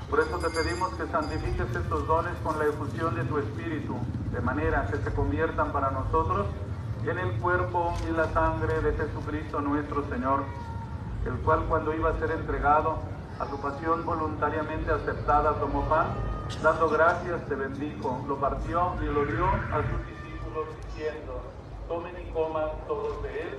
Por 0.08 0.20
eso 0.20 0.38
te 0.38 0.50
pedimos 0.50 0.92
que 0.94 1.06
santifiques 1.06 1.74
estos 1.74 2.06
dones 2.06 2.34
con 2.42 2.58
la 2.58 2.66
efusión 2.66 3.14
de 3.14 3.24
tu 3.24 3.38
Espíritu, 3.38 3.96
de 4.32 4.40
manera 4.40 4.86
que 4.90 4.98
se 4.98 5.12
conviertan 5.14 5.72
para 5.72 5.90
nosotros 5.90 6.46
en 7.04 7.18
el 7.18 7.32
cuerpo 7.40 7.94
y 8.08 8.12
la 8.12 8.28
sangre 8.32 8.80
de 8.80 8.92
Jesucristo 8.92 9.60
nuestro 9.60 10.04
Señor, 10.08 10.44
el 11.26 11.34
cual 11.44 11.64
cuando 11.68 11.94
iba 11.94 12.10
a 12.10 12.18
ser 12.18 12.30
entregado 12.30 12.98
a 13.38 13.46
su 13.48 13.60
pasión 13.60 14.04
voluntariamente 14.04 14.90
aceptada 14.90 15.54
tomó 15.54 15.82
pan, 15.88 16.06
dando 16.62 16.88
gracias 16.88 17.44
te 17.46 17.54
bendijo, 17.54 18.24
lo 18.28 18.36
partió 18.36 18.94
y 19.02 19.06
lo 19.06 19.24
dio 19.24 19.46
a 19.46 19.82
sus 19.82 20.06
discípulos 20.06 20.68
diciendo, 20.86 21.42
tomen 21.88 22.14
y 22.20 22.30
coman 22.32 22.68
todos 22.86 23.22
de 23.22 23.42
él 23.42 23.58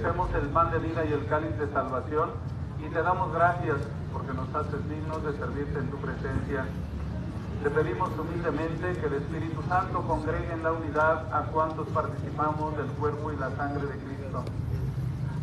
ofrecemos 0.00 0.32
el 0.32 0.48
pan 0.48 0.70
de 0.70 0.78
vida 0.78 1.04
y 1.04 1.12
el 1.12 1.26
cáliz 1.26 1.58
de 1.58 1.68
salvación 1.72 2.30
y 2.78 2.88
te 2.88 3.02
damos 3.02 3.34
gracias 3.34 3.76
porque 4.10 4.32
nos 4.32 4.48
haces 4.54 4.88
dignos 4.88 5.22
de 5.22 5.36
servirte 5.36 5.78
en 5.78 5.90
tu 5.90 5.98
presencia. 5.98 6.64
Te 7.62 7.68
pedimos 7.68 8.08
humildemente 8.18 8.94
que 8.96 9.06
el 9.06 9.14
Espíritu 9.14 9.60
Santo 9.68 10.00
congregue 10.08 10.54
en 10.54 10.62
la 10.62 10.72
unidad 10.72 11.28
a 11.34 11.42
cuantos 11.52 11.86
participamos 11.88 12.74
del 12.78 12.86
cuerpo 12.96 13.30
y 13.30 13.36
la 13.36 13.50
sangre 13.56 13.82
de 13.88 13.98
Cristo. 13.98 14.42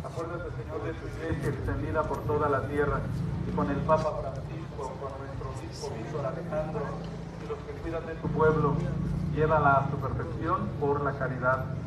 Acuérdate, 0.04 0.50
Señor, 0.50 0.82
de 0.82 0.92
tu 0.94 1.06
iglesia 1.06 1.50
extendida 1.50 2.02
por 2.02 2.18
toda 2.24 2.48
la 2.48 2.62
tierra 2.66 2.98
y 3.46 3.54
con 3.54 3.70
el 3.70 3.78
Papa 3.86 4.10
Francisco, 4.20 4.92
con 4.98 5.12
nuestro 5.22 5.50
obispo 5.54 5.94
Víctor 5.94 6.26
Alejandro 6.26 6.82
y 7.44 7.48
los 7.48 7.58
que 7.58 7.72
cuidan 7.80 8.06
de 8.06 8.14
tu 8.14 8.26
pueblo 8.28 8.74
llévala 9.36 9.74
a 9.74 9.90
su 9.90 9.96
perfección 9.98 10.68
por 10.80 11.04
la 11.04 11.12
caridad. 11.12 11.77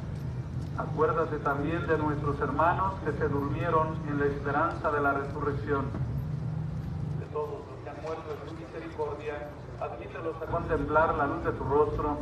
Acuérdate 0.78 1.38
también 1.40 1.86
de 1.88 1.98
nuestros 1.98 2.40
hermanos 2.40 2.94
que 3.04 3.12
se 3.12 3.28
durmieron 3.28 3.90
en 4.08 4.20
la 4.20 4.26
esperanza 4.26 4.90
de 4.92 5.02
la 5.02 5.14
resurrección. 5.14 5.86
De 7.20 7.26
todos 7.34 7.60
los 7.68 7.78
que 7.84 7.90
han 7.90 8.02
muerto 8.02 8.24
en 8.32 8.48
tu 8.48 8.54
misericordia, 8.56 9.50
admítelos 9.82 10.36
a 10.42 10.46
contemplar 10.46 11.16
la 11.16 11.28
luz 11.28 11.44
de 11.44 11.52
tu 11.52 11.64
rostro. 11.66 12.18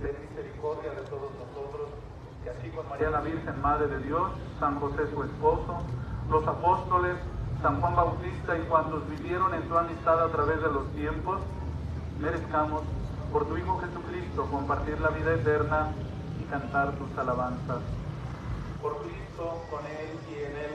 Ten 0.00 0.14
misericordia 0.28 0.90
de 0.90 1.02
todos 1.08 1.30
nosotros, 1.40 1.88
y 2.44 2.48
así 2.48 2.70
con 2.70 2.88
María 2.88 3.10
la 3.10 3.20
Virgen, 3.22 3.62
Madre 3.62 3.88
de 3.88 3.98
Dios, 4.00 4.30
San 4.60 4.78
José 4.78 5.08
su 5.12 5.24
esposo, 5.24 5.78
los 6.30 6.46
apóstoles, 6.46 7.16
San 7.62 7.80
Juan 7.80 7.96
Bautista 7.96 8.56
y 8.56 8.60
cuantos 8.68 9.08
vivieron 9.08 9.54
en 9.54 9.62
tu 9.62 9.76
amistad 9.76 10.22
a 10.22 10.28
través 10.28 10.62
de 10.62 10.68
los 10.68 10.86
tiempos, 10.92 11.40
merezcamos 12.20 12.82
por 13.32 13.46
tu 13.46 13.56
Hijo 13.56 13.80
Jesucristo 13.80 14.46
compartir 14.50 15.00
la 15.00 15.08
vida 15.08 15.34
eterna 15.34 15.88
cantar 16.50 16.92
tus 16.92 17.18
alabanzas. 17.18 17.80
Por 18.82 18.96
Cristo, 18.98 19.62
con 19.70 19.80
Él 19.86 20.18
y 20.30 20.34
en 20.44 20.56
Él. 20.56 20.74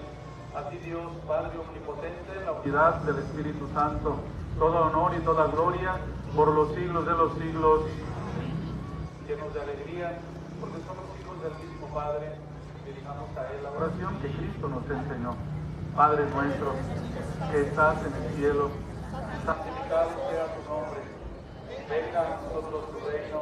A 0.56 0.70
ti 0.70 0.78
Dios, 0.78 1.12
Padre 1.28 1.58
Omnipotente, 1.58 2.32
en 2.38 2.46
la 2.46 2.52
unidad 2.52 3.02
del 3.02 3.18
Espíritu 3.20 3.68
Santo, 3.74 4.18
toda 4.60 4.82
honor 4.82 5.14
y 5.16 5.22
toda 5.22 5.48
gloria 5.48 5.98
por 6.36 6.50
los 6.50 6.74
siglos 6.76 7.06
de 7.06 7.12
los 7.12 7.34
siglos. 7.40 7.82
Llenos 9.28 9.54
de 9.54 9.62
alegría, 9.62 10.20
porque 10.62 10.78
somos 10.86 11.06
hijos 11.20 11.42
del 11.42 11.54
mismo 11.68 11.88
Padre, 11.88 12.38
dirijamos 12.86 13.30
a 13.36 13.42
Él 13.50 13.64
la 13.64 13.72
oración 13.72 14.16
que 14.22 14.30
Cristo 14.30 14.68
nos 14.68 14.84
enseñó. 14.90 15.36
Padre 15.96 16.26
nuestro, 16.34 16.74
que 17.52 17.62
estás 17.62 17.98
en 18.06 18.14
el 18.14 18.34
cielo, 18.36 18.70
santificado 19.46 20.10
sea 20.30 20.46
tu 20.54 20.62
nombre. 20.70 21.02
Venga 21.90 22.22
a 22.22 22.42
nosotros 22.42 22.92
tu 22.92 23.00
reino, 23.10 23.42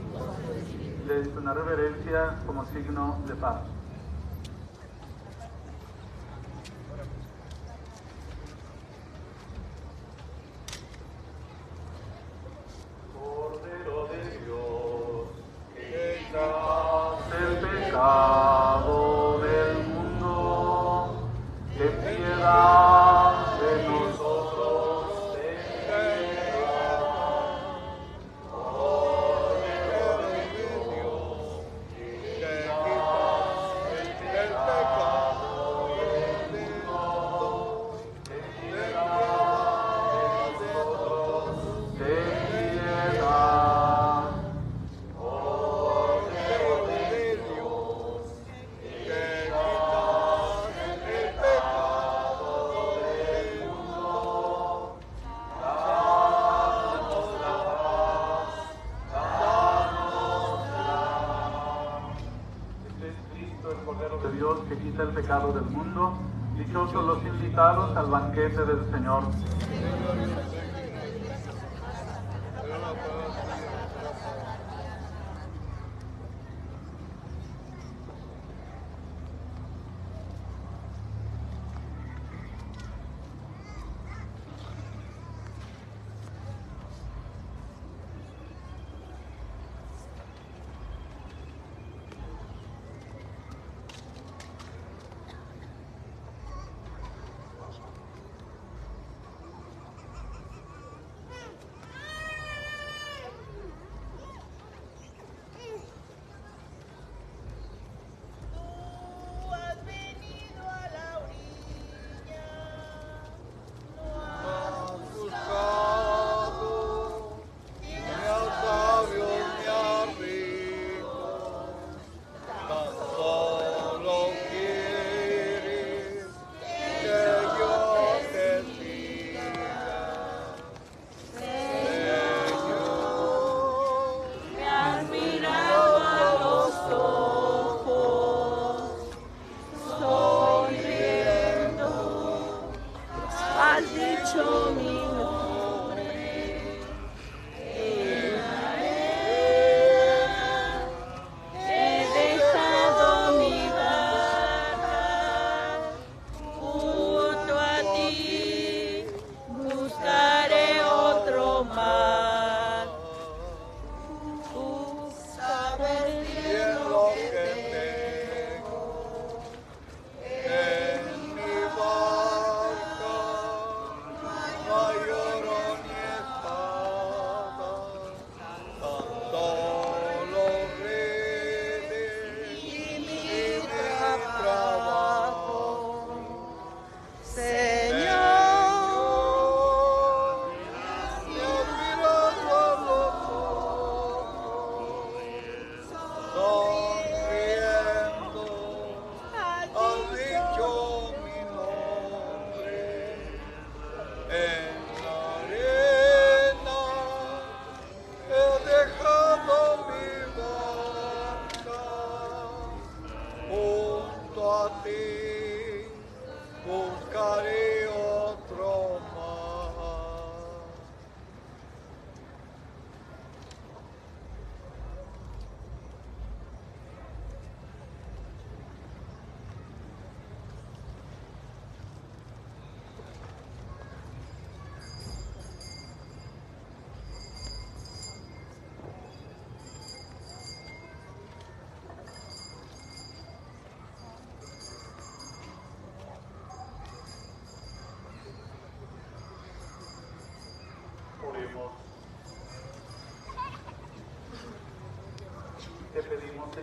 Les 1.11 1.27
una 1.35 1.53
reverencia 1.53 2.39
como 2.45 2.65
signo 2.67 3.19
de 3.27 3.35
paz. 3.35 3.63
El 17.41 17.57
pecado 17.57 19.39
del 19.41 19.87
mundo, 19.87 21.29
ten 21.77 21.91
piedad 21.99 22.80
pecado 65.21 65.53
del 65.53 65.65
mundo. 65.65 66.13
Dichosos 66.57 67.05
los 67.05 67.23
invitados 67.25 67.95
al 67.95 68.07
banquete 68.07 68.65
del 68.65 68.91
Señor. 68.91 69.23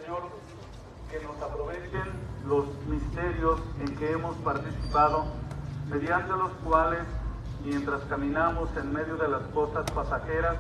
Señor, 0.09 0.31
que 1.11 1.21
nos 1.21 1.37
aprovechen 1.43 2.05
los 2.47 2.65
misterios 2.87 3.61
en 3.81 3.95
que 3.99 4.13
hemos 4.13 4.35
participado, 4.37 5.27
mediante 5.91 6.31
los 6.31 6.51
cuales, 6.65 7.03
mientras 7.63 8.01
caminamos 8.05 8.75
en 8.79 8.91
medio 8.91 9.17
de 9.17 9.29
las 9.29 9.43
cosas 9.49 9.85
pasajeras, 9.91 10.57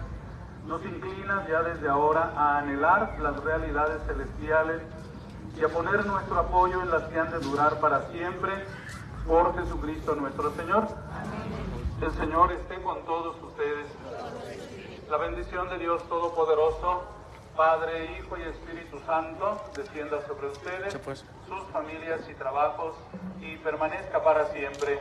nos 0.66 0.84
inclinas 0.84 1.48
ya 1.48 1.62
desde 1.62 1.88
ahora 1.88 2.34
a 2.36 2.58
anhelar 2.58 3.16
las 3.22 3.42
realidades 3.42 4.02
celestiales 4.06 4.82
y 5.58 5.64
a 5.64 5.68
poner 5.70 6.04
nuestro 6.04 6.40
apoyo 6.40 6.82
en 6.82 6.90
las 6.90 7.04
que 7.04 7.18
han 7.18 7.30
de 7.30 7.38
durar 7.38 7.80
para 7.80 8.02
siempre 8.10 8.52
por 9.26 9.58
Jesucristo 9.58 10.14
nuestro 10.14 10.50
Señor. 10.56 10.88
El 12.02 12.10
Señor 12.12 12.52
esté 12.52 12.82
con 12.82 13.02
todos 13.06 13.34
ustedes. 13.42 13.86
La 15.10 15.16
bendición 15.16 15.70
de 15.70 15.78
Dios 15.78 16.06
Todopoderoso, 16.06 17.17
Padre, 17.58 18.16
Hijo 18.16 18.36
y 18.36 18.42
Espíritu 18.42 19.00
Santo, 19.04 19.60
descienda 19.74 20.24
sobre 20.28 20.46
ustedes, 20.46 20.92
sus 20.92 21.62
familias 21.72 22.20
y 22.30 22.34
trabajos 22.34 22.94
y 23.40 23.56
permanezca 23.56 24.22
para 24.22 24.46
siempre. 24.52 25.00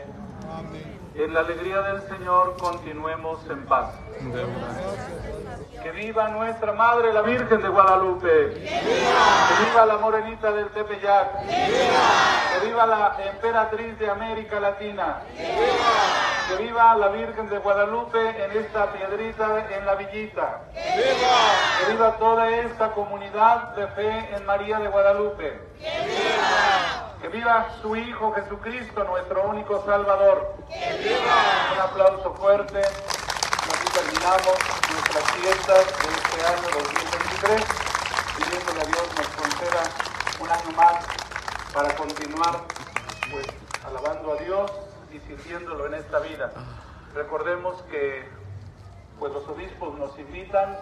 En 1.13 1.35
la 1.35 1.41
alegría 1.41 1.83
del 1.83 2.01
Señor 2.09 2.57
continuemos 2.57 3.47
en 3.51 3.63
paz. 3.67 3.93
Que 5.81 5.91
viva 5.91 6.27
nuestra 6.29 6.73
Madre 6.73 7.13
la 7.13 7.21
Virgen 7.21 7.61
de 7.61 7.69
Guadalupe. 7.69 8.53
Que 8.53 9.65
viva 9.65 9.85
la 9.85 9.97
Morenita 9.97 10.51
del 10.51 10.69
Tepeyac. 10.69 11.45
Que 11.47 12.65
viva 12.65 12.85
la 12.85 13.15
Emperatriz 13.19 13.97
de 13.99 14.09
América 14.09 14.59
Latina. 14.59 15.21
Que 16.47 16.63
viva 16.63 16.95
la 16.95 17.07
Virgen 17.09 17.49
de 17.49 17.59
Guadalupe 17.59 18.19
en 18.19 18.57
esta 18.57 18.91
piedrita 18.91 19.65
en 19.69 19.85
la 19.85 19.95
villita. 19.95 20.61
Que 20.73 21.91
viva 21.91 22.17
toda 22.17 22.49
esta 22.49 22.91
comunidad 22.91 23.75
de 23.75 23.87
fe 23.87 24.35
en 24.35 24.45
María 24.45 24.79
de 24.79 24.87
Guadalupe. 24.87 25.59
Que 27.21 27.27
viva 27.29 27.67
su 27.81 27.95
Hijo 27.95 28.33
Jesucristo, 28.33 29.03
nuestro 29.03 29.47
único 29.47 29.83
Salvador. 29.85 30.55
Un 30.69 31.79
aplauso 31.79 32.33
fuerte. 32.35 32.81
Así 32.81 33.85
terminamos 33.93 34.76
nuestras 35.17 35.41
fiestas 35.41 35.85
de 35.87 36.13
este 36.13 36.45
año 36.45 36.67
2023, 36.73 37.65
pidiéndole 38.37 38.81
a 38.81 38.85
Dios 38.85 39.07
nos 39.17 39.27
conceda 39.27 39.83
un 40.39 40.49
año 40.49 40.77
más 40.77 41.05
para 41.73 41.95
continuar 41.95 42.61
pues 43.31 43.47
alabando 43.85 44.33
a 44.33 44.35
Dios 44.35 44.71
y 45.11 45.19
sirviéndolo 45.19 45.87
en 45.87 45.95
esta 45.95 46.19
vida. 46.19 46.51
Recordemos 47.15 47.81
que 47.83 48.29
pues 49.17 49.33
los 49.33 49.47
obispos 49.47 49.97
nos 49.97 50.17
invitan 50.19 50.77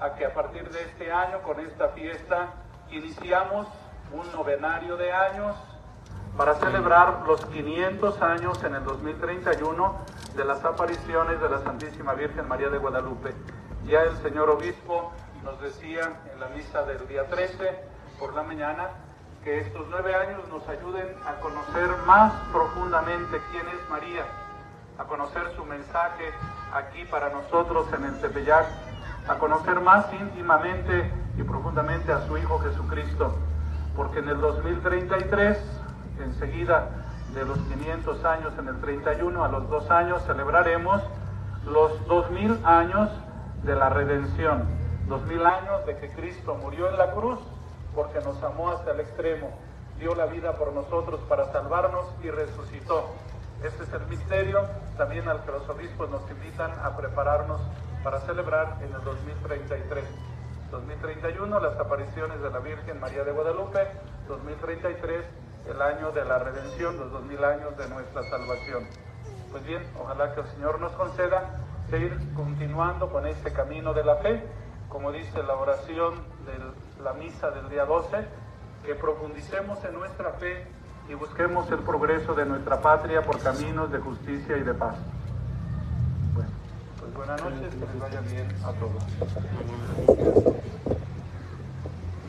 a 0.00 0.14
que 0.14 0.24
a 0.24 0.34
partir 0.34 0.70
de 0.70 0.82
este 0.82 1.10
año 1.10 1.42
con 1.42 1.58
esta 1.58 1.88
fiesta 1.88 2.54
iniciamos 2.90 3.66
un 4.12 4.30
novenario 4.32 4.96
de 4.96 5.12
años 5.12 5.56
para 6.36 6.54
celebrar 6.54 7.24
los 7.26 7.44
500 7.46 8.22
años 8.22 8.62
en 8.62 8.76
el 8.76 8.84
2031 8.84 9.94
de 10.36 10.44
las 10.44 10.64
apariciones 10.64 11.40
de 11.40 11.48
la 11.48 11.58
Santísima 11.58 12.14
Virgen 12.14 12.46
María 12.46 12.68
de 12.68 12.78
Guadalupe. 12.78 13.34
Ya 13.86 14.02
el 14.02 14.16
señor 14.18 14.50
obispo 14.50 15.12
nos 15.42 15.60
decía 15.60 16.02
en 16.32 16.40
la 16.40 16.48
misa 16.48 16.82
del 16.82 17.08
día 17.08 17.26
13 17.26 17.82
por 18.18 18.34
la 18.34 18.42
mañana 18.42 18.90
que 19.42 19.60
estos 19.60 19.86
nueve 19.88 20.14
años 20.14 20.40
nos 20.48 20.68
ayuden 20.68 21.08
a 21.26 21.40
conocer 21.40 21.88
más 22.06 22.32
profundamente 22.52 23.40
quién 23.50 23.66
es 23.68 23.90
María, 23.90 24.24
a 24.98 25.04
conocer 25.04 25.42
su 25.56 25.64
mensaje 25.64 26.30
aquí 26.74 27.04
para 27.06 27.30
nosotros 27.30 27.86
en 27.94 28.04
el 28.04 28.20
Tepeyac, 28.20 28.66
a 29.26 29.38
conocer 29.38 29.80
más 29.80 30.12
íntimamente 30.12 31.10
y 31.38 31.42
profundamente 31.42 32.12
a 32.12 32.26
su 32.26 32.36
Hijo 32.36 32.58
Jesucristo, 32.58 33.34
porque 33.96 34.18
en 34.18 34.28
el 34.28 34.40
2033, 34.40 35.58
enseguida 36.22 36.90
de 37.32 37.44
los 37.46 37.58
500 37.58 38.24
años 38.26 38.52
en 38.58 38.68
el 38.68 38.80
31 38.80 39.42
a 39.42 39.48
los 39.48 39.68
dos 39.70 39.90
años, 39.90 40.22
celebraremos 40.26 41.02
los 41.64 42.06
2000 42.06 42.60
años 42.66 43.10
de 43.62 43.76
la 43.76 43.90
redención, 43.90 44.64
2000 45.06 45.46
años 45.46 45.86
de 45.86 45.96
que 45.98 46.08
Cristo 46.10 46.54
murió 46.54 46.88
en 46.88 46.96
la 46.96 47.12
cruz 47.12 47.38
porque 47.94 48.20
nos 48.20 48.42
amó 48.42 48.70
hasta 48.70 48.92
el 48.92 49.00
extremo, 49.00 49.50
dio 49.98 50.14
la 50.14 50.26
vida 50.26 50.56
por 50.56 50.72
nosotros 50.72 51.20
para 51.28 51.52
salvarnos 51.52 52.06
y 52.22 52.30
resucitó. 52.30 53.10
Este 53.62 53.82
es 53.82 53.92
el 53.92 54.06
misterio 54.06 54.66
también 54.96 55.28
al 55.28 55.44
que 55.44 55.52
los 55.52 55.68
obispos 55.68 56.08
nos 56.08 56.22
invitan 56.30 56.72
a 56.82 56.96
prepararnos 56.96 57.60
para 58.02 58.20
celebrar 58.20 58.78
en 58.80 58.94
el 58.94 59.04
2033. 59.04 60.04
2031 60.70 61.60
las 61.60 61.78
apariciones 61.78 62.40
de 62.40 62.50
la 62.50 62.60
Virgen 62.60 63.00
María 63.00 63.24
de 63.24 63.32
Guadalupe, 63.32 63.88
2033 64.28 65.26
el 65.68 65.82
año 65.82 66.12
de 66.12 66.24
la 66.24 66.38
redención, 66.38 66.96
los 66.98 67.12
2000 67.12 67.44
años 67.44 67.76
de 67.76 67.88
nuestra 67.88 68.22
salvación. 68.30 68.86
Pues 69.50 69.66
bien, 69.66 69.82
ojalá 70.00 70.34
que 70.34 70.40
el 70.40 70.46
Señor 70.46 70.80
nos 70.80 70.92
conceda 70.92 71.60
seguir 71.90 72.16
continuando 72.34 73.10
con 73.10 73.26
este 73.26 73.52
camino 73.52 73.92
de 73.92 74.04
la 74.04 74.16
fe, 74.16 74.42
como 74.88 75.10
dice 75.10 75.42
la 75.42 75.54
oración 75.54 76.14
de 76.46 77.02
la 77.02 77.12
misa 77.14 77.50
del 77.50 77.68
día 77.68 77.84
12, 77.84 78.16
que 78.84 78.94
profundicemos 78.94 79.84
en 79.84 79.94
nuestra 79.94 80.32
fe 80.34 80.66
y 81.08 81.14
busquemos 81.14 81.70
el 81.70 81.80
progreso 81.80 82.34
de 82.34 82.46
nuestra 82.46 82.80
patria 82.80 83.22
por 83.22 83.40
caminos 83.40 83.90
de 83.90 83.98
justicia 83.98 84.56
y 84.56 84.62
de 84.62 84.74
paz. 84.74 84.96
Bueno, 86.34 86.50
pues 87.00 87.14
buenas 87.14 87.42
noches, 87.42 87.74
que 87.74 87.86
les 87.86 87.98
vaya 87.98 88.20
bien 88.20 88.48
a 88.64 88.72
todos. 88.72 89.02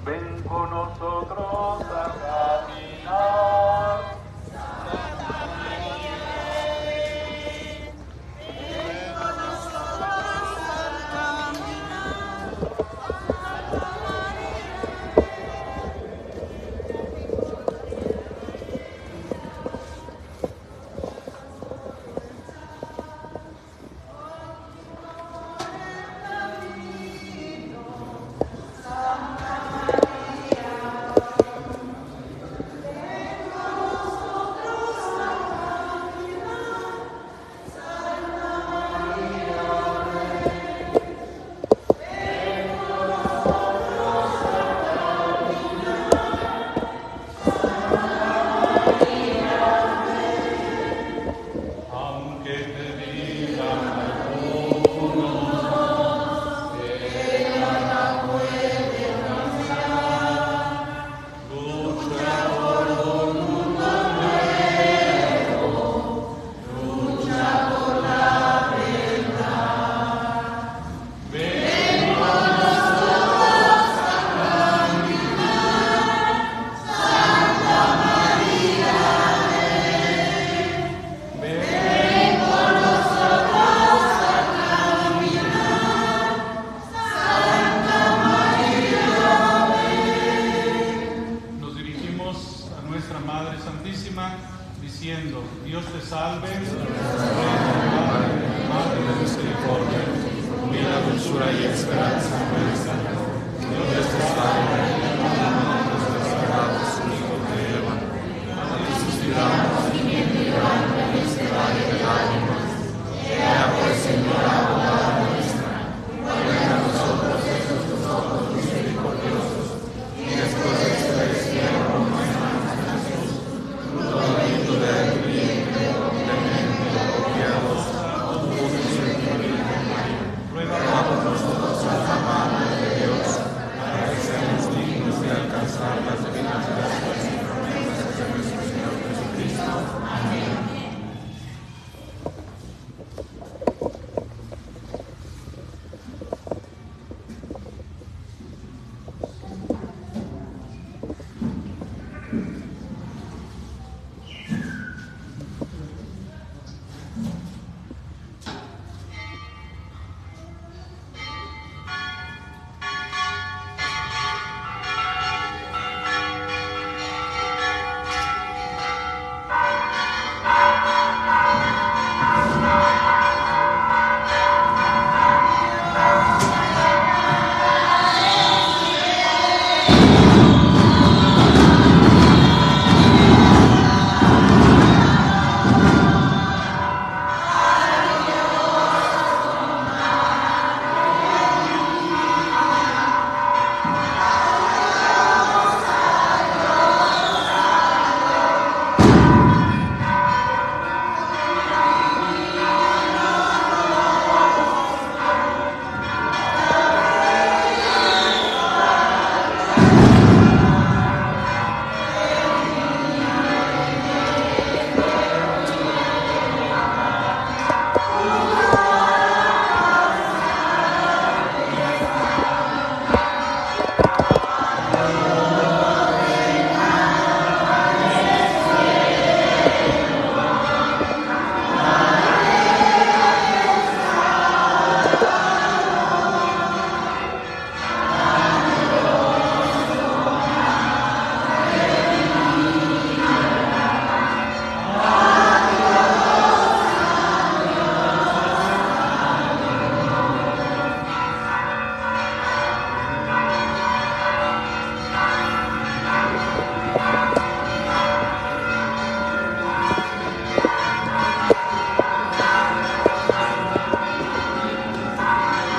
Ven 0.04 0.44
con 0.48 0.70
nosotros 0.72 1.84
a 1.84 2.68
caminar. 2.68 3.81